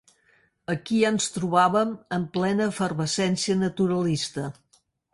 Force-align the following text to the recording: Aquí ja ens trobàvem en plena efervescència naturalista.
Aquí 0.73 1.01
ja 1.01 1.11
ens 1.15 1.27
trobàvem 1.35 1.93
en 2.19 2.27
plena 2.39 2.69
efervescència 2.75 3.63
naturalista. 3.63 4.53